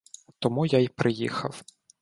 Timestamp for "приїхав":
0.87-1.63